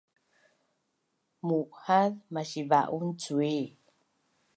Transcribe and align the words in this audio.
mu’haz 1.45 2.13
masiva’un 2.33 3.07
cui 3.21 3.55